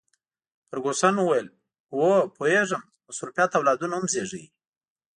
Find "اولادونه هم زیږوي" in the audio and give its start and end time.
3.53-4.45